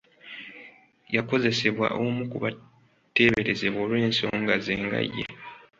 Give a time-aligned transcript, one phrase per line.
[1.15, 5.25] Yakozesebwa omu ku bateeberezebwa olw'ensonga ze nga ye.